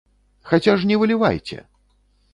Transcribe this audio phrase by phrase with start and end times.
[0.51, 1.61] Хаця ж не вылівайце!